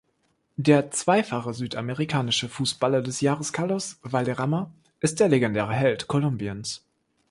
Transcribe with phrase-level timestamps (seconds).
[0.57, 6.83] Der zweifache südamerikanische Fußballer des Jahres Carlos Valderrama ist der legendäre Held Kolumbiens.